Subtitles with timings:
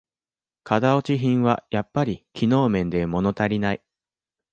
[0.63, 3.83] 型落ち品はやっぱり機能面でものたりない